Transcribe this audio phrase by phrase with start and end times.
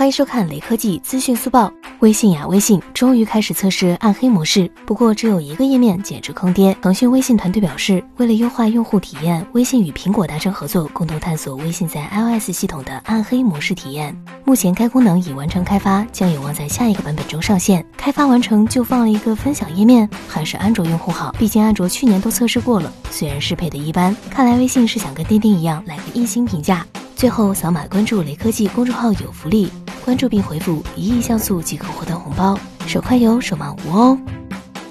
[0.00, 1.70] 欢迎收看雷科技资讯速报。
[1.98, 6.74] 微信呀，微信终于开始测试暗黑模式，不过只有一个页面，简直坑爹。
[6.80, 14.16] 腾讯微信团队表示，为了优化用户体验，微信与苹果达成合作，共同探索微信在 iOS 系统的暗黑模式体验。
[14.42, 17.84] 目前该功能已完成开发，将有望在下一个版本中上线。
[17.94, 24.16] 开发完成就放了一个分享页面，还是安卓用户好，毕竟安卓去年都测试过了，虽然适配的一般。
[24.30, 26.86] 看来微信是想跟钉钉一样来个一星评价。
[27.14, 29.70] 最后扫码关注雷科技公众号有福利。
[30.04, 34.18] 关注并回复一亿像素即可获得红包，手快有，手慢无哦。